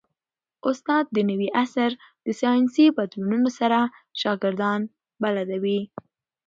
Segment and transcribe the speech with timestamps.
[0.69, 1.91] استاد د نوي عصر
[2.25, 3.79] د ساینسي بدلونونو سره
[4.21, 4.79] شاګردان
[5.21, 5.79] بلدوي.